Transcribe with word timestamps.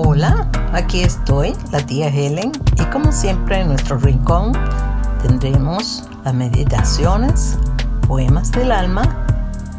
Hola, 0.00 0.48
aquí 0.72 1.00
estoy, 1.00 1.54
la 1.72 1.84
tía 1.84 2.06
Helen, 2.06 2.52
y 2.78 2.84
como 2.84 3.10
siempre 3.10 3.62
en 3.62 3.66
nuestro 3.66 3.98
rincón 3.98 4.52
tendremos 5.22 6.08
las 6.24 6.32
meditaciones, 6.34 7.58
poemas 8.06 8.52
del 8.52 8.70
alma 8.70 9.26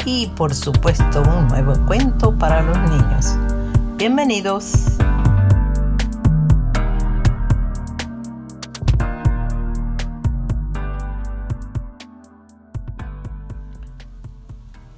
y 0.04 0.28
por 0.36 0.54
supuesto 0.54 1.22
un 1.22 1.48
nuevo 1.48 1.74
cuento 1.86 2.38
para 2.38 2.62
los 2.62 2.78
niños. 2.90 3.38
Bienvenidos. 3.96 4.74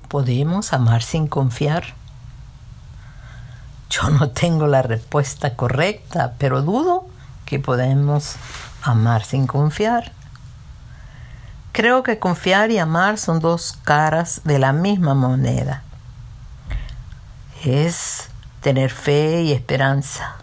¿Podemos 0.07 0.73
amar 0.73 1.03
sin 1.03 1.27
confiar? 1.27 2.00
No 4.09 4.29
tengo 4.29 4.67
la 4.67 4.81
respuesta 4.81 5.55
correcta, 5.55 6.33
pero 6.37 6.61
dudo 6.61 7.05
que 7.45 7.59
podemos 7.59 8.35
amar 8.81 9.23
sin 9.23 9.45
confiar. 9.45 10.11
Creo 11.71 12.03
que 12.03 12.19
confiar 12.19 12.71
y 12.71 12.79
amar 12.79 13.17
son 13.17 13.39
dos 13.39 13.77
caras 13.83 14.41
de 14.43 14.59
la 14.59 14.73
misma 14.73 15.13
moneda. 15.13 15.83
Es 17.63 18.29
tener 18.61 18.91
fe 18.91 19.43
y 19.43 19.51
esperanza. 19.51 20.35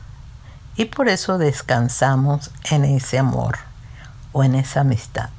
Y 0.76 0.86
por 0.86 1.08
eso 1.08 1.38
descansamos 1.38 2.50
en 2.70 2.84
ese 2.84 3.18
amor 3.18 3.58
o 4.32 4.44
en 4.44 4.54
esa 4.54 4.80
amistad. 4.80 5.30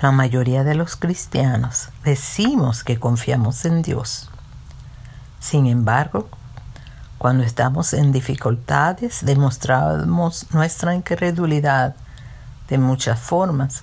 La 0.00 0.12
mayoría 0.12 0.64
de 0.64 0.74
los 0.74 0.96
cristianos 0.96 1.88
decimos 2.04 2.84
que 2.84 3.00
confiamos 3.00 3.64
en 3.64 3.82
Dios. 3.82 4.30
Sin 5.44 5.66
embargo, 5.66 6.26
cuando 7.18 7.44
estamos 7.44 7.92
en 7.92 8.12
dificultades, 8.12 9.26
demostramos 9.26 10.46
nuestra 10.52 10.94
incredulidad 10.94 11.96
de 12.66 12.78
muchas 12.78 13.20
formas. 13.20 13.82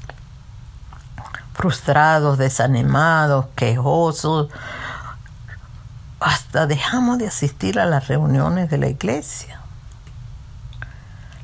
Frustrados, 1.53 2.39
desanimados, 2.39 3.45
quejosos, 3.55 4.49
hasta 6.19 6.65
dejamos 6.65 7.19
de 7.19 7.27
asistir 7.27 7.79
a 7.79 7.85
las 7.85 8.07
reuniones 8.07 8.71
de 8.71 8.79
la 8.79 8.87
iglesia. 8.87 9.61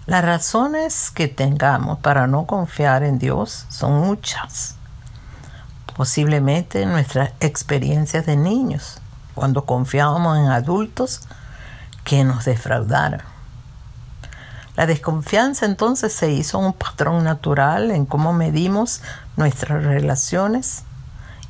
Las 0.07 0.25
razones 0.25 1.11
que 1.11 1.27
tengamos 1.27 1.99
para 1.99 2.25
no 2.25 2.47
confiar 2.47 3.03
en 3.03 3.19
Dios 3.19 3.67
son 3.69 3.99
muchas. 3.99 4.77
Posiblemente 5.95 6.87
nuestras 6.87 7.33
experiencias 7.39 8.25
de 8.25 8.35
niños, 8.35 8.99
cuando 9.37 9.65
confiábamos 9.65 10.39
en 10.39 10.47
adultos 10.47 11.21
que 12.03 12.23
nos 12.23 12.45
defraudaron. 12.45 13.21
La 14.75 14.87
desconfianza 14.87 15.67
entonces 15.67 16.11
se 16.11 16.31
hizo 16.31 16.57
un 16.57 16.73
patrón 16.73 17.23
natural 17.23 17.91
en 17.91 18.07
cómo 18.07 18.33
medimos 18.33 19.03
nuestras 19.35 19.83
relaciones 19.83 20.85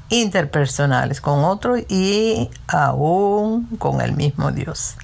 interpersonales 0.09 1.21
con 1.21 1.45
otros 1.45 1.80
y 1.88 2.49
aún 2.67 3.67
con 3.77 4.02
el 4.02 4.11
mismo 4.11 4.52
Dios. 4.52 4.97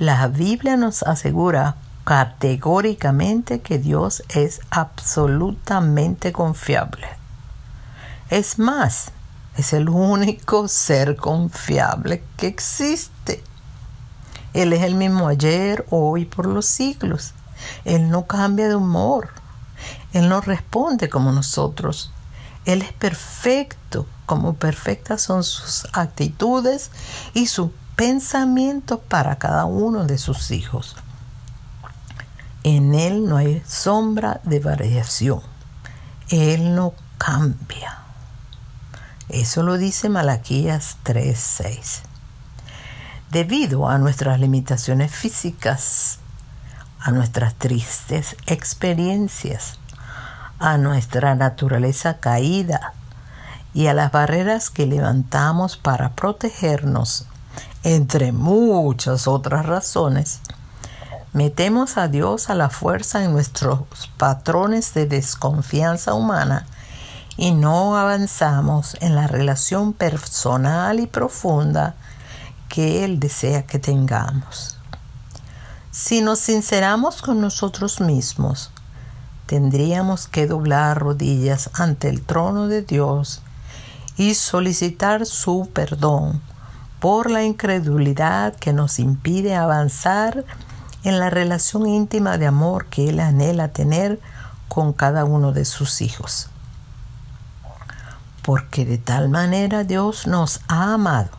La 0.00 0.26
Biblia 0.26 0.76
nos 0.76 1.04
asegura 1.04 1.76
categóricamente 2.02 3.60
que 3.60 3.78
Dios 3.78 4.24
es 4.28 4.60
absolutamente 4.70 6.32
confiable. 6.32 7.06
Es 8.28 8.58
más, 8.58 9.12
es 9.56 9.72
el 9.72 9.88
único 9.88 10.66
ser 10.68 11.16
confiable 11.16 12.22
que 12.36 12.46
existe. 12.46 13.42
Él 14.54 14.72
es 14.72 14.82
el 14.82 14.94
mismo 14.94 15.28
ayer, 15.28 15.86
hoy, 15.90 16.24
por 16.24 16.46
los 16.46 16.66
siglos. 16.66 17.32
Él 17.84 18.10
no 18.10 18.26
cambia 18.26 18.68
de 18.68 18.76
humor. 18.76 19.30
Él 20.12 20.28
no 20.28 20.40
responde 20.40 21.08
como 21.08 21.32
nosotros. 21.32 22.12
Él 22.64 22.82
es 22.82 22.92
perfecto, 22.92 24.06
como 24.26 24.54
perfectas 24.54 25.22
son 25.22 25.42
sus 25.42 25.86
actitudes 25.92 26.90
y 27.34 27.46
sus 27.46 27.70
pensamientos 27.96 29.00
para 29.08 29.36
cada 29.36 29.64
uno 29.64 30.04
de 30.04 30.18
sus 30.18 30.50
hijos. 30.50 30.96
En 32.62 32.94
Él 32.94 33.26
no 33.26 33.36
hay 33.36 33.62
sombra 33.66 34.40
de 34.44 34.60
variación. 34.60 35.40
Él 36.28 36.74
no 36.74 36.94
cambia. 37.18 38.01
Eso 39.32 39.62
lo 39.62 39.78
dice 39.78 40.10
Malaquías 40.10 40.98
3:6. 41.04 42.02
Debido 43.30 43.88
a 43.88 43.96
nuestras 43.96 44.38
limitaciones 44.38 45.10
físicas, 45.10 46.18
a 47.00 47.12
nuestras 47.12 47.54
tristes 47.54 48.36
experiencias, 48.46 49.78
a 50.58 50.76
nuestra 50.76 51.34
naturaleza 51.34 52.18
caída 52.18 52.92
y 53.72 53.86
a 53.86 53.94
las 53.94 54.12
barreras 54.12 54.68
que 54.68 54.84
levantamos 54.84 55.78
para 55.78 56.10
protegernos, 56.10 57.24
entre 57.84 58.32
muchas 58.32 59.26
otras 59.26 59.64
razones, 59.64 60.40
metemos 61.32 61.96
a 61.96 62.06
Dios 62.06 62.50
a 62.50 62.54
la 62.54 62.68
fuerza 62.68 63.24
en 63.24 63.32
nuestros 63.32 63.80
patrones 64.18 64.92
de 64.92 65.06
desconfianza 65.06 66.12
humana 66.12 66.66
y 67.36 67.52
no 67.52 67.96
avanzamos 67.96 68.96
en 69.00 69.14
la 69.14 69.26
relación 69.26 69.92
personal 69.92 71.00
y 71.00 71.06
profunda 71.06 71.94
que 72.68 73.04
Él 73.04 73.20
desea 73.20 73.66
que 73.66 73.78
tengamos. 73.78 74.78
Si 75.90 76.20
nos 76.20 76.38
sinceramos 76.38 77.20
con 77.20 77.40
nosotros 77.40 78.00
mismos, 78.00 78.70
tendríamos 79.46 80.26
que 80.26 80.46
doblar 80.46 80.98
rodillas 80.98 81.70
ante 81.74 82.08
el 82.08 82.22
trono 82.22 82.68
de 82.68 82.82
Dios 82.82 83.42
y 84.16 84.34
solicitar 84.34 85.26
su 85.26 85.68
perdón 85.72 86.40
por 87.00 87.30
la 87.30 87.44
incredulidad 87.44 88.54
que 88.56 88.72
nos 88.72 88.98
impide 88.98 89.54
avanzar 89.54 90.44
en 91.04 91.18
la 91.18 91.30
relación 91.30 91.86
íntima 91.86 92.38
de 92.38 92.46
amor 92.46 92.86
que 92.86 93.08
Él 93.08 93.20
anhela 93.20 93.68
tener 93.68 94.20
con 94.68 94.92
cada 94.92 95.24
uno 95.24 95.52
de 95.52 95.64
sus 95.64 96.00
hijos. 96.00 96.48
Porque 98.42 98.84
de 98.84 98.98
tal 98.98 99.28
manera 99.28 99.84
Dios 99.84 100.26
nos 100.26 100.60
ha 100.68 100.94
amado, 100.94 101.30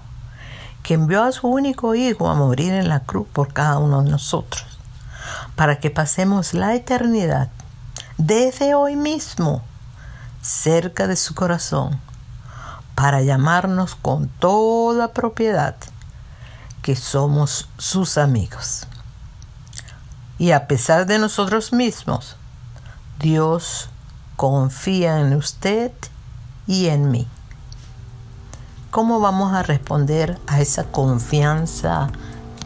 que 0.82 0.94
envió 0.96 1.24
a 1.24 1.32
su 1.32 1.48
único 1.48 1.96
Hijo 1.96 2.30
a 2.30 2.36
morir 2.36 2.74
en 2.74 2.90
la 2.90 3.02
cruz 3.02 3.28
por 3.32 3.54
cada 3.54 3.78
uno 3.78 4.04
de 4.04 4.12
nosotros, 4.12 4.66
para 5.56 5.80
que 5.80 5.90
pasemos 5.90 6.54
la 6.54 6.76
eternidad 6.76 7.50
desde 8.18 8.76
hoy 8.76 8.96
mismo 8.96 9.64
cerca 10.42 11.08
de 11.08 11.16
su 11.16 11.36
corazón, 11.36 12.00
para 12.96 13.22
llamarnos 13.22 13.96
con 13.96 14.28
toda 14.28 15.14
propiedad 15.14 15.76
que 16.82 16.96
somos 16.96 17.70
sus 17.78 18.18
amigos. 18.18 18.88
Y 20.38 20.52
a 20.52 20.68
pesar 20.68 21.06
de 21.06 21.18
nosotros 21.18 21.74
mismos, 21.74 22.36
Dios 23.20 23.90
confía 24.36 25.20
en 25.20 25.34
usted 25.34 25.92
y 26.68 26.88
en 26.88 27.12
mí. 27.12 27.28
¿Cómo 28.92 29.20
vamos 29.20 29.54
a 29.54 29.64
responder 29.64 30.38
a 30.46 30.62
esa 30.62 30.86
confianza 30.86 32.10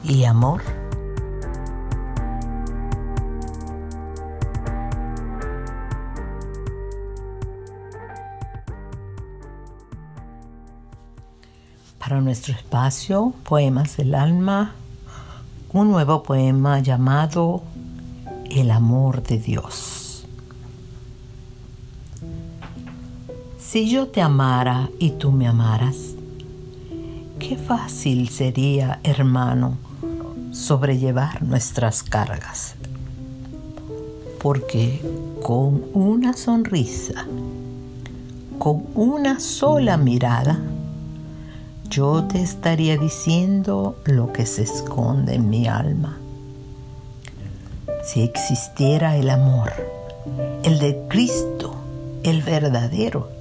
y 0.04 0.26
amor? 0.26 0.62
Para 11.98 12.22
nuestro 12.22 12.54
espacio, 12.54 13.34
Poemas 13.44 13.98
del 13.98 14.16
Alma, 14.16 14.74
un 15.74 15.92
nuevo 15.92 16.24
poema 16.24 16.80
llamado 16.80 17.64
El 18.50 18.72
amor 18.72 19.24
de 19.24 19.38
Dios. 19.38 20.07
Si 23.70 23.90
yo 23.90 24.08
te 24.08 24.22
amara 24.22 24.90
y 24.98 25.10
tú 25.10 25.30
me 25.30 25.46
amaras, 25.46 26.14
qué 27.38 27.58
fácil 27.58 28.30
sería, 28.30 29.02
hermano, 29.04 29.78
sobrellevar 30.54 31.44
nuestras 31.44 32.02
cargas. 32.02 32.76
Porque 34.42 35.02
con 35.44 35.84
una 35.94 36.32
sonrisa, 36.32 37.26
con 38.58 38.86
una 38.96 39.38
sola 39.42 39.98
mirada, 39.98 40.58
yo 41.90 42.24
te 42.24 42.42
estaría 42.42 42.98
diciendo 42.98 43.98
lo 44.06 44.32
que 44.32 44.46
se 44.46 44.64
esconde 44.64 45.34
en 45.34 45.50
mi 45.50 45.68
alma. 45.68 46.18
Si 48.06 48.22
existiera 48.22 49.18
el 49.18 49.30
amor, 49.30 49.74
el 50.64 50.80
de 50.80 51.06
Cristo, 51.10 51.76
el 52.24 52.42
verdadero, 52.44 53.36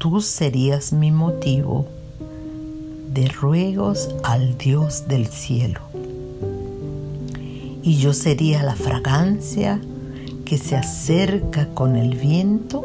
tú 0.00 0.22
serías 0.22 0.94
mi 0.94 1.12
motivo 1.12 1.84
de 3.12 3.28
ruegos 3.28 4.08
al 4.22 4.56
Dios 4.56 5.06
del 5.08 5.26
cielo. 5.26 5.80
Y 7.82 7.98
yo 7.98 8.14
sería 8.14 8.62
la 8.62 8.76
fragancia 8.76 9.78
que 10.46 10.56
se 10.56 10.74
acerca 10.74 11.66
con 11.74 11.96
el 11.96 12.16
viento, 12.16 12.82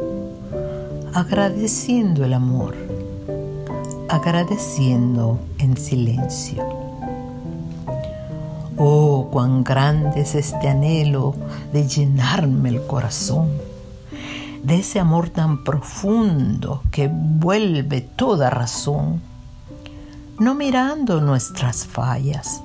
agradeciendo 1.13 2.25
el 2.25 2.33
amor, 2.33 2.75
agradeciendo 4.09 5.39
en 5.59 5.77
silencio. 5.77 6.65
Oh, 8.75 9.29
cuán 9.31 9.63
grande 9.63 10.19
es 10.19 10.35
este 10.35 10.67
anhelo 10.67 11.33
de 11.71 11.87
llenarme 11.87 12.67
el 12.67 12.85
corazón, 12.85 13.51
de 14.65 14.79
ese 14.79 14.99
amor 14.99 15.29
tan 15.29 15.63
profundo 15.63 16.81
que 16.89 17.07
vuelve 17.07 18.01
toda 18.01 18.49
razón, 18.49 19.21
no 20.39 20.55
mirando 20.55 21.21
nuestras 21.21 21.85
fallas, 21.85 22.61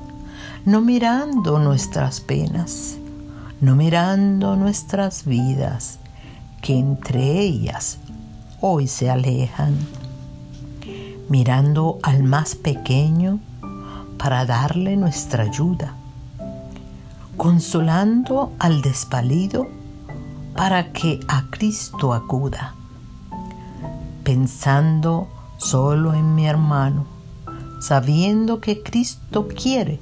no 0.64 0.80
mirando 0.80 1.58
nuestras 1.58 2.22
penas, 2.22 2.96
no 3.60 3.76
mirando 3.76 4.56
nuestras 4.56 5.26
vidas, 5.26 5.98
que 6.62 6.78
entre 6.78 7.38
ellas 7.38 7.98
hoy 8.62 8.86
se 8.86 9.10
alejan, 9.10 9.76
mirando 11.28 11.98
al 12.02 12.22
más 12.22 12.54
pequeño 12.54 13.40
para 14.16 14.46
darle 14.46 14.96
nuestra 14.96 15.44
ayuda, 15.44 15.96
consolando 17.36 18.52
al 18.58 18.80
desvalido 18.80 19.79
para 20.54 20.92
que 20.92 21.20
a 21.28 21.44
Cristo 21.50 22.12
acuda, 22.12 22.74
pensando 24.24 25.28
solo 25.58 26.14
en 26.14 26.34
mi 26.34 26.46
hermano, 26.46 27.06
sabiendo 27.80 28.60
que 28.60 28.82
Cristo 28.82 29.48
quiere 29.48 29.98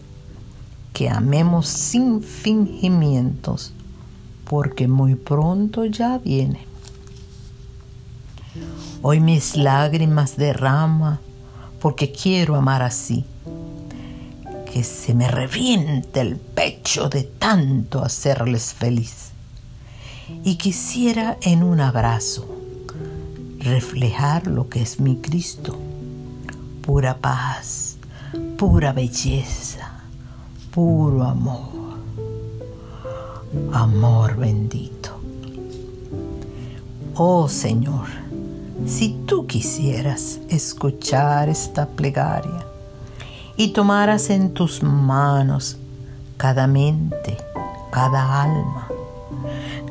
que 0.93 1.09
amemos 1.09 1.69
sin 1.69 2.23
fingimientos, 2.23 3.73
porque 4.45 4.89
muy 4.89 5.15
pronto 5.15 5.85
ya 5.85 6.19
viene. 6.19 6.67
Hoy 9.03 9.21
mis 9.21 9.57
lágrimas 9.57 10.37
derrama 10.37 11.21
porque 11.81 12.11
quiero 12.11 12.57
amar 12.57 12.83
así, 12.83 13.25
que 14.73 14.83
se 14.83 15.15
me 15.15 15.29
reviente 15.29 16.21
el 16.21 16.37
pecho 16.37 17.09
de 17.09 17.23
tanto 17.23 18.03
hacerles 18.03 18.75
feliz. 18.75 19.31
Y 20.45 20.57
quisiera 20.57 21.39
en 21.43 21.63
un 21.63 21.81
abrazo 21.81 22.47
reflejar 23.61 24.47
lo 24.47 24.69
que 24.69 24.83
es 24.83 25.01
mi 25.01 25.17
Cristo, 25.17 25.79
pura 26.83 27.19
paz, 27.19 27.97
pura 28.57 28.93
belleza 28.93 29.99
puro 30.79 31.25
amor, 31.25 31.99
amor 33.73 34.37
bendito. 34.37 35.11
Oh 37.17 37.49
Señor, 37.49 38.07
si 38.87 39.09
tú 39.27 39.49
quisieras 39.49 40.39
escuchar 40.49 41.49
esta 41.49 41.89
plegaria 41.89 42.65
y 43.57 43.73
tomaras 43.73 44.31
en 44.31 44.55
tus 44.55 44.85
manos 44.85 45.79
cada 46.37 46.69
mente, 46.69 47.37
cada 47.91 48.43
alma, 48.43 48.87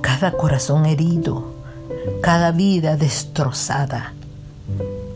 cada 0.07 0.31
corazón 0.31 0.85
herido, 0.85 1.53
cada 2.21 2.53
vida 2.53 2.95
destrozada, 2.95 4.13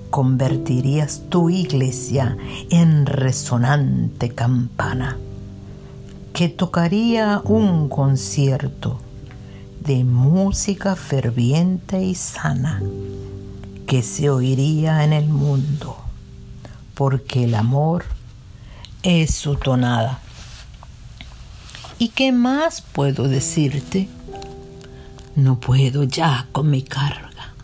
convertirías 0.10 1.22
tu 1.30 1.50
iglesia 1.50 2.36
en 2.70 3.06
resonante 3.06 4.32
campana 4.32 5.18
que 6.34 6.50
tocaría 6.50 7.40
un 7.46 7.88
concierto 7.88 9.00
de 9.80 10.04
música 10.04 10.98
ferviente 10.98 12.04
y 12.04 12.14
sana 12.14 12.84
que 13.88 14.04
se 14.04 14.30
oiría 14.30 15.06
en 15.06 15.14
el 15.14 15.30
mundo, 15.30 15.96
porque 16.96 17.46
el 17.46 17.56
amor 17.56 18.04
es 19.04 19.34
su 19.36 19.56
tonada. 19.56 20.20
¿Y 21.98 22.10
qué 22.10 22.34
más 22.34 22.82
puedo 22.82 23.30
decirte? 23.30 24.10
No 25.42 25.60
puedo 25.60 26.04
ya 26.04 26.48
con 26.52 26.70
mi 26.70 26.84
carga. 26.84 27.56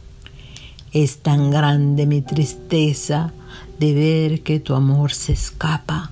Es 0.91 1.19
tan 1.19 1.51
grande 1.51 2.07
mi 2.07 2.23
tristeza 2.23 3.31
de 3.77 3.93
ver 3.93 4.41
que 4.41 4.59
tu 4.59 4.73
amor 4.73 5.13
se 5.13 5.33
escapa 5.33 6.09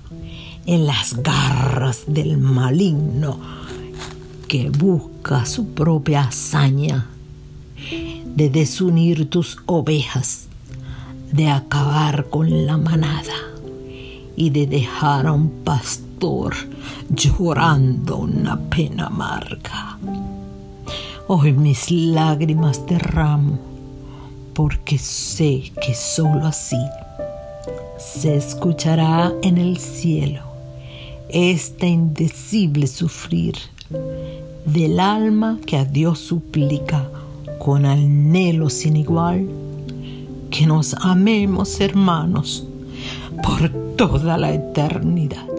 en 0.64 0.86
las 0.86 1.20
garras 1.24 2.04
del 2.06 2.38
maligno 2.38 3.40
que 4.46 4.70
busca 4.70 5.44
su 5.44 5.70
propia 5.70 6.28
hazaña 6.28 7.08
de 8.36 8.48
desunir 8.48 9.28
tus 9.28 9.58
ovejas, 9.66 10.46
de 11.32 11.50
acabar 11.50 12.30
con 12.30 12.64
la 12.64 12.76
manada 12.76 13.34
y 14.36 14.50
de 14.50 14.68
dejar 14.68 15.26
a 15.26 15.32
un 15.32 15.50
pastor 15.64 16.54
llorando 17.10 18.18
una 18.18 18.56
pena 18.56 19.06
amarga. 19.06 19.98
Hoy 21.28 21.52
mis 21.52 21.90
lágrimas 21.90 22.86
derramo 22.86 23.58
porque 24.54 24.96
sé 24.96 25.72
que 25.82 25.92
sólo 25.92 26.46
así 26.46 26.78
se 27.98 28.36
escuchará 28.36 29.32
en 29.42 29.58
el 29.58 29.76
cielo 29.78 30.42
este 31.28 31.88
indecible 31.88 32.86
sufrir 32.86 33.56
del 34.66 35.00
alma 35.00 35.58
que 35.66 35.76
a 35.76 35.84
Dios 35.84 36.20
suplica 36.20 37.08
con 37.58 37.86
anhelo 37.86 38.70
sin 38.70 38.96
igual, 38.96 39.48
que 40.52 40.64
nos 40.64 40.94
amemos 40.94 41.80
hermanos 41.80 42.64
por 43.42 43.68
toda 43.96 44.38
la 44.38 44.54
eternidad. 44.54 45.55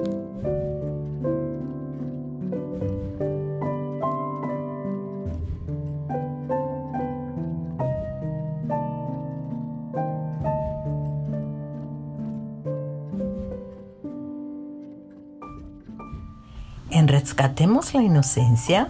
Rescatemos 17.10 17.94
la 17.94 18.04
Inocencia, 18.04 18.90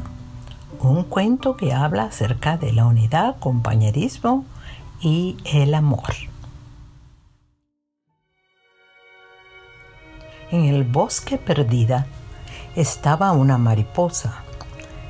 un 0.79 1.03
cuento 1.03 1.55
que 1.55 1.71
habla 1.71 2.05
acerca 2.05 2.57
de 2.57 2.73
la 2.73 2.87
unidad, 2.87 3.37
compañerismo 3.37 4.43
y 4.99 5.37
el 5.45 5.75
amor. 5.75 6.15
En 10.49 10.65
el 10.65 10.83
bosque 10.83 11.37
perdida 11.37 12.07
estaba 12.75 13.33
una 13.33 13.59
mariposa 13.59 14.41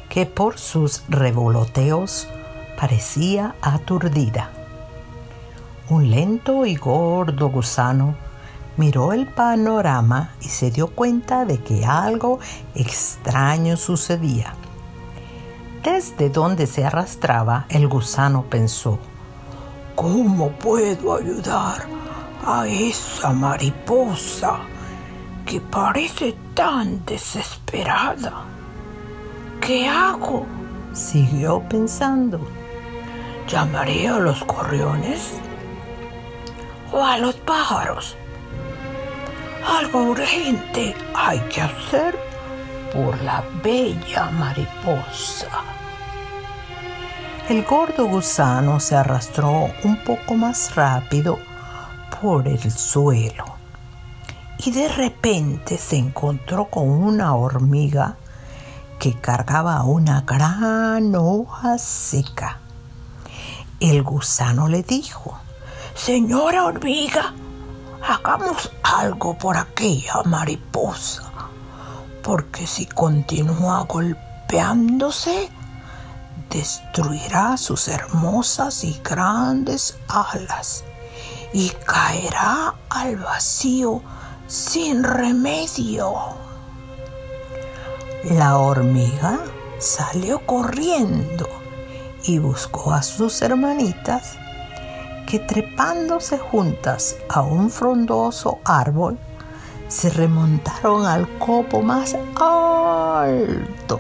que 0.10 0.26
por 0.26 0.60
sus 0.60 1.06
revoloteos 1.08 2.28
parecía 2.78 3.56
aturdida. 3.62 4.50
Un 5.90 6.12
lento 6.12 6.66
y 6.66 6.76
gordo 6.76 7.48
gusano 7.48 8.16
miró 8.78 9.12
el 9.14 9.28
panorama 9.28 10.32
y 10.42 10.50
se 10.50 10.72
dio 10.72 10.88
cuenta 10.88 11.46
de 11.46 11.62
que 11.62 11.86
algo 11.86 12.40
extraño 12.76 13.76
sucedía. 13.76 14.54
Desde 15.84 16.30
donde 16.30 16.68
se 16.68 16.86
arrastraba, 16.86 17.66
el 17.70 17.88
gusano 17.88 18.44
pensó, 18.44 19.00
¿cómo 19.96 20.52
puedo 20.52 21.16
ayudar 21.16 21.86
a 22.46 22.68
esa 22.68 23.32
mariposa 23.32 24.60
que 25.46 25.60
parece 25.62 26.36
tan 26.54 27.04
desesperada? 27.06 28.44
¿Qué 29.62 29.88
hago? 29.88 30.46
Siguió 30.94 31.62
pensando. 31.68 32.40
¿Llamaré 33.48 34.08
a 34.10 34.20
los 34.20 34.44
corriones? 34.44 35.34
¿O 36.92 37.04
a 37.04 37.18
los 37.18 37.36
pájaros? 37.36 38.18
Algo 39.68 40.12
urgente 40.12 40.96
hay 41.14 41.40
que 41.50 41.62
hacer 41.62 42.18
por 42.94 43.22
la 43.22 43.44
bella 43.62 44.30
mariposa. 44.32 45.50
El 47.50 47.64
gordo 47.66 48.06
gusano 48.08 48.80
se 48.80 48.96
arrastró 48.96 49.70
un 49.84 49.98
poco 50.06 50.36
más 50.36 50.74
rápido 50.74 51.38
por 52.22 52.48
el 52.48 52.72
suelo 52.72 53.44
y 54.58 54.72
de 54.72 54.88
repente 54.88 55.78
se 55.78 55.98
encontró 55.98 56.70
con 56.70 56.88
una 56.88 57.36
hormiga 57.36 58.16
que 59.00 59.16
cargaba 59.16 59.84
una 59.84 60.22
gran 60.22 61.14
hoja 61.14 61.78
seca. 61.78 62.60
El 63.82 64.02
gusano 64.02 64.70
le 64.70 64.82
dijo, 64.82 65.38
Señora 65.94 66.64
hormiga, 66.64 67.34
hagamos 68.02 68.72
algo 68.84 69.38
por 69.38 69.58
aquella 69.58 70.24
mariposa, 70.26 71.24
porque 72.24 72.68
si 72.68 72.86
continúa 72.86 73.84
golpeándose, 73.84 75.50
destruirá 76.50 77.58
sus 77.58 77.88
hermosas 77.88 78.84
y 78.84 79.00
grandes 79.04 79.98
alas 80.08 80.84
y 81.54 81.70
caerá 81.86 82.76
al 82.90 83.18
vacío 83.18 84.02
sin 84.48 85.04
remedio. 85.04 86.14
La 88.24 88.58
hormiga 88.58 89.40
salió 89.80 90.46
corriendo 90.46 91.48
y 92.24 92.40
buscó 92.40 92.92
a 92.94 93.04
sus 93.04 93.42
hermanitas 93.42 94.38
que 95.28 95.40
trepándose 95.40 96.40
juntas 96.40 97.18
a 97.30 97.42
un 97.42 97.70
frondoso 97.70 98.60
árbol 98.64 99.20
se 99.90 100.10
remontaron 100.10 101.06
al 101.06 101.28
copo 101.38 101.82
más 101.82 102.16
alto. 102.36 104.00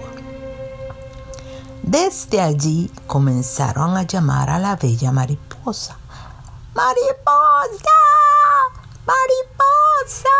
Desde 1.83 2.41
allí 2.41 2.89
comenzaron 3.05 3.97
a 3.97 4.03
llamar 4.03 4.49
a 4.49 4.57
la 4.57 4.75
bella 4.77 5.11
mariposa. 5.11 5.97
¡Mariposa! 6.73 7.99
¡Mariposa! 9.05 10.37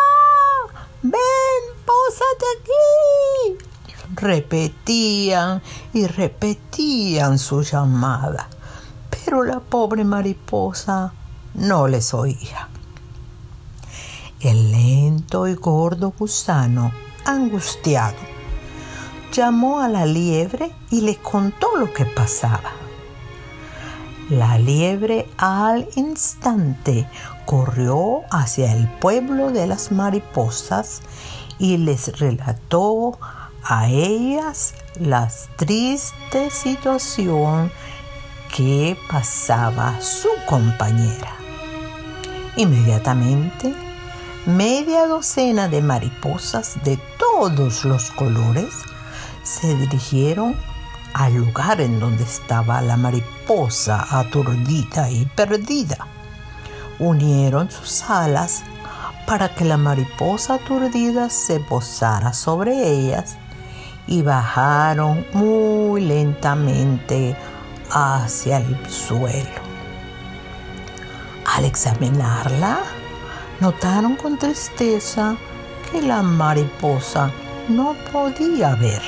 ¡Ven, 1.03 1.63
pósate 1.85 2.45
aquí! 2.59 3.57
Repetían 4.15 5.61
y 5.93 6.07
repetían 6.07 7.37
su 7.37 7.61
llamada, 7.61 8.49
pero 9.27 9.43
la 9.43 9.59
pobre 9.59 10.05
mariposa 10.05 11.11
no 11.53 11.89
les 11.89 12.13
oía. 12.13 12.69
El 14.39 14.71
lento 14.71 15.49
y 15.49 15.55
gordo 15.55 16.13
gusano, 16.17 16.93
angustiado, 17.25 18.15
llamó 19.33 19.81
a 19.81 19.89
la 19.89 20.05
liebre 20.05 20.71
y 20.91 21.01
le 21.01 21.17
contó 21.17 21.75
lo 21.75 21.91
que 21.93 22.05
pasaba. 22.05 22.71
La 24.29 24.57
liebre 24.57 25.27
al 25.35 25.89
instante 25.97 27.05
corrió 27.45 28.21
hacia 28.31 28.71
el 28.71 28.87
pueblo 28.87 29.51
de 29.51 29.67
las 29.67 29.91
mariposas 29.91 31.01
y 31.59 31.75
les 31.75 32.17
relató 32.17 33.19
a 33.61 33.89
ellas 33.89 34.73
la 34.97 35.29
triste 35.57 36.49
situación 36.49 37.69
que 38.55 38.97
pasaba 39.09 39.99
su 40.01 40.29
compañera. 40.45 41.35
Inmediatamente, 42.55 43.73
media 44.45 45.05
docena 45.07 45.67
de 45.67 45.81
mariposas 45.81 46.77
de 46.83 46.97
todos 47.19 47.85
los 47.85 48.11
colores 48.11 48.73
se 49.43 49.75
dirigieron 49.75 50.55
al 51.13 51.33
lugar 51.33 51.81
en 51.81 51.99
donde 51.99 52.23
estaba 52.23 52.81
la 52.81 52.97
mariposa 52.97 54.05
aturdida 54.09 55.09
y 55.09 55.25
perdida. 55.25 56.07
Unieron 56.99 57.69
sus 57.71 58.03
alas 58.09 58.63
para 59.25 59.53
que 59.53 59.65
la 59.65 59.77
mariposa 59.77 60.55
aturdida 60.55 61.29
se 61.29 61.59
posara 61.59 62.33
sobre 62.33 62.89
ellas 62.89 63.37
y 64.07 64.21
bajaron 64.21 65.25
muy 65.33 66.01
lentamente 66.01 67.35
hacia 67.91 68.57
el 68.57 68.89
suelo. 68.89 69.61
Al 71.45 71.65
examinarla, 71.65 72.79
notaron 73.59 74.15
con 74.15 74.37
tristeza 74.37 75.35
que 75.91 76.01
la 76.01 76.21
mariposa 76.21 77.31
no 77.69 77.95
podía 78.11 78.75
ver. 78.75 79.01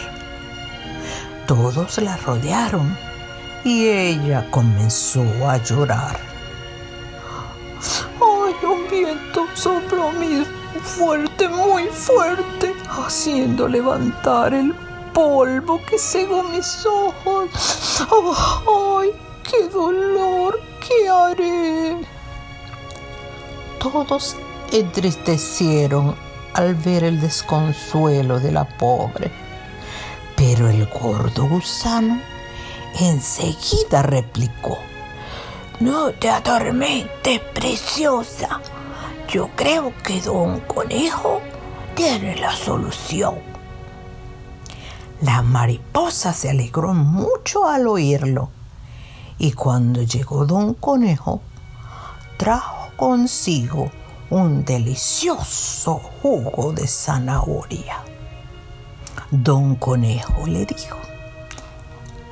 Todos 1.45 1.97
la 1.97 2.17
rodearon 2.17 2.95
y 3.63 3.87
ella 3.87 4.49
comenzó 4.49 5.23
a 5.47 5.57
llorar. 5.57 6.17
¡Ay, 8.21 8.53
un 8.65 8.89
viento 8.89 9.45
sopló 9.53 10.11
muy 10.11 10.45
fuerte, 10.81 11.47
muy 11.49 11.87
fuerte, 11.87 12.73
haciendo 12.89 13.67
levantar 13.67 14.53
el 14.53 14.73
polvo 15.19 15.81
que 15.85 15.99
cegó 15.99 16.43
mis 16.43 16.85
ojos. 16.85 17.49
¡Ay, 18.09 19.11
qué 19.43 19.67
dolor! 19.67 20.57
¿Qué 20.79 21.09
haré? 21.09 21.97
Todos 23.79 24.37
entristecieron 24.71 26.15
al 26.53 26.73
ver 26.75 27.03
el 27.03 27.19
desconsuelo 27.19 28.39
de 28.39 28.53
la 28.53 28.63
pobre. 28.63 29.29
Pero 30.37 30.69
el 30.69 30.85
gordo 30.87 31.49
gusano 31.49 32.21
enseguida 32.97 34.01
replicó, 34.01 34.77
No 35.81 36.11
te 36.13 36.29
atormentes, 36.29 37.41
preciosa. 37.53 38.61
Yo 39.27 39.49
creo 39.57 39.91
que 40.01 40.21
don 40.21 40.61
Conejo 40.61 41.41
tiene 41.93 42.37
la 42.37 42.55
solución. 42.55 43.48
La 45.21 45.41
mariposa 45.41 46.31
se 46.31 46.49
alegró 46.49 46.93
mucho 46.93 47.67
al 47.67 47.87
oírlo 47.87 48.49
y 49.37 49.51
cuando 49.51 50.01
llegó 50.01 50.45
don 50.45 50.73
Conejo 50.73 51.41
trajo 52.37 52.89
consigo 52.95 53.91
un 54.29 54.63
delicioso 54.63 55.99
jugo 56.21 56.71
de 56.71 56.87
zanahoria. 56.87 58.01
Don 59.31 59.75
Conejo 59.75 60.47
le 60.47 60.65
dijo, 60.65 60.97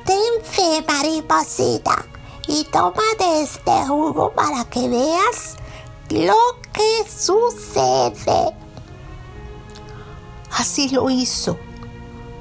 Ten 0.04 0.42
fe, 0.42 0.82
mariposita, 0.86 2.06
y 2.46 2.64
toma 2.64 3.02
de 3.18 3.42
este 3.42 3.86
jugo 3.86 4.32
para 4.32 4.64
que 4.64 4.88
veas 4.88 5.56
lo 6.08 6.36
que 6.72 7.06
sucede. 7.06 8.54
Así 10.52 10.88
lo 10.88 11.10
hizo 11.10 11.58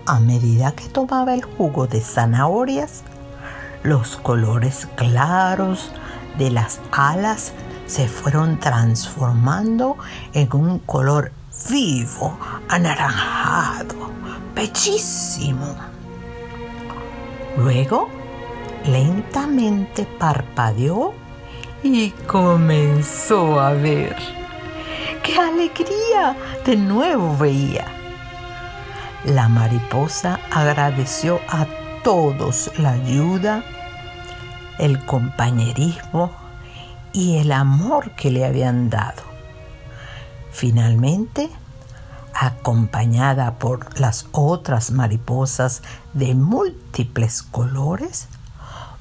a 0.07 0.19
medida 0.19 0.71
que 0.71 0.87
tomaba 0.87 1.33
el 1.33 1.43
jugo 1.43 1.85
de 1.85 1.99
zanahorias, 1.99 3.03
los 3.83 4.15
colores 4.15 4.87
claros 4.95 5.91
de 6.37 6.49
las 6.49 6.79
alas 6.91 7.51
se 7.87 8.07
fueron 8.07 8.59
transformando 8.59 9.97
en 10.33 10.47
un 10.55 10.79
color 10.79 11.31
vivo, 11.69 12.37
anaranjado, 12.69 14.11
bellísimo. 14.55 15.75
Luego, 17.57 18.07
lentamente 18.85 20.07
parpadeó 20.17 21.13
y 21.83 22.11
comenzó 22.11 23.59
a 23.59 23.73
ver. 23.73 24.15
¡Qué 25.21 25.37
alegría! 25.37 26.35
De 26.65 26.77
nuevo 26.77 27.35
veía 27.37 27.97
la 29.27 29.50
mariposa 29.50 30.39
agradeció 30.51 31.41
a 31.50 31.67
todos 32.01 32.72
la 32.77 32.91
ayuda, 32.91 33.62
el 34.79 35.05
compañerismo 35.05 36.31
y 37.12 37.38
el 37.38 37.51
amor 37.51 38.12
que 38.12 38.31
le 38.31 38.46
habían 38.46 38.89
dado. 38.89 39.24
Finalmente, 40.53 41.50
acompañada 42.34 43.55
por 43.60 44.00
las 44.00 44.27
otras 44.31 44.91
mariposas 44.91 45.81
de 46.13 46.34
múltiples 46.34 47.43
colores, 47.43 48.29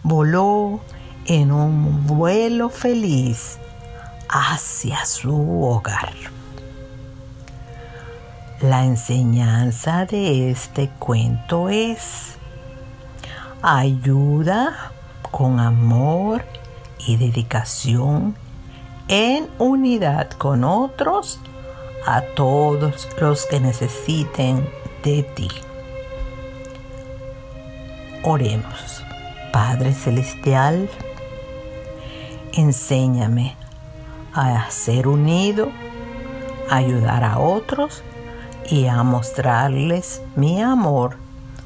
voló 0.03 0.81
en 1.27 1.53
un 1.53 2.05
vuelo 2.05 2.69
feliz 2.69 3.59
hacia 4.29 5.07
su 5.07 5.63
hogar. 5.63 6.15
La 8.63 8.87
enseñanza 8.87 10.07
de 10.07 10.51
este 10.51 10.89
cuento 10.99 11.69
es 11.69 12.37
ayuda 13.61 14.93
con 15.31 15.61
amor 15.61 16.43
y 17.07 17.19
dedicación 17.19 18.35
en 19.09 19.47
unidad 19.59 20.31
con 20.31 20.65
otros 20.65 21.39
a 22.07 22.23
todos 22.35 23.07
los 23.21 23.45
que 23.45 23.61
necesiten 23.61 24.67
de 25.05 25.23
ti. 25.23 25.51
Oremos. 28.23 29.03
Padre 29.53 29.93
Celestial, 29.93 30.89
enséñame 32.55 33.55
a 34.33 34.71
ser 34.71 35.09
unido, 35.09 35.69
a 36.71 36.77
ayudar 36.77 37.23
a 37.23 37.39
otros 37.39 38.03
y 38.69 38.87
a 38.87 39.03
mostrarles 39.03 40.23
mi 40.35 40.61
amor 40.61 41.17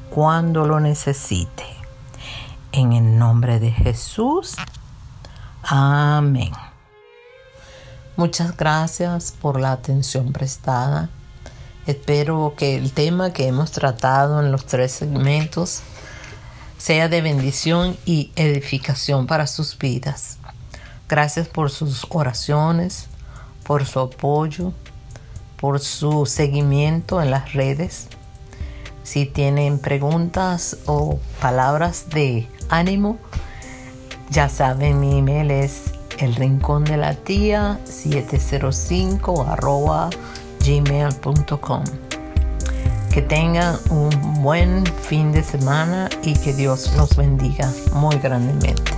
cuando 0.09 0.65
lo 0.65 0.79
necesite. 0.79 1.65
En 2.71 2.93
el 2.93 3.17
nombre 3.17 3.59
de 3.59 3.71
Jesús. 3.71 4.55
Amén. 5.63 6.51
Muchas 8.15 8.55
gracias 8.55 9.31
por 9.31 9.59
la 9.59 9.71
atención 9.71 10.31
prestada. 10.31 11.09
Espero 11.87 12.53
que 12.57 12.77
el 12.77 12.91
tema 12.91 13.33
que 13.33 13.47
hemos 13.47 13.71
tratado 13.71 14.39
en 14.39 14.51
los 14.51 14.65
tres 14.65 14.91
segmentos 14.91 15.81
sea 16.77 17.09
de 17.09 17.21
bendición 17.21 17.97
y 18.05 18.31
edificación 18.35 19.27
para 19.27 19.47
sus 19.47 19.77
vidas. 19.77 20.37
Gracias 21.09 21.47
por 21.47 21.71
sus 21.71 22.05
oraciones, 22.09 23.07
por 23.63 23.85
su 23.85 23.99
apoyo, 23.99 24.73
por 25.61 25.79
su 25.79 26.25
seguimiento 26.25 27.21
en 27.21 27.31
las 27.31 27.53
redes. 27.53 28.07
Si 29.03 29.25
tienen 29.25 29.79
preguntas 29.79 30.77
o 30.87 31.19
palabras 31.39 32.09
de 32.09 32.47
ánimo, 32.69 33.17
ya 34.29 34.49
saben, 34.49 34.99
mi 34.99 35.19
email 35.19 35.51
es 35.51 35.91
el 36.17 36.35
rincón 36.35 36.83
de 36.83 36.97
la 36.97 37.13
tía 37.13 37.79
705 37.85 39.43
arroba 39.47 40.09
gmail.com. 40.65 41.83
Que 43.13 43.21
tengan 43.21 43.77
un 43.89 44.41
buen 44.41 44.85
fin 44.85 45.31
de 45.31 45.43
semana 45.43 46.09
y 46.23 46.33
que 46.33 46.53
Dios 46.53 46.93
los 46.95 47.15
bendiga 47.17 47.69
muy 47.93 48.17
grandemente. 48.17 48.93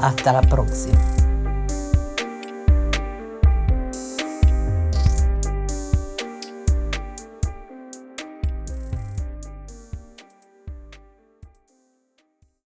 Hasta 0.00 0.32
la 0.32 0.42
próxima. 0.42 1.17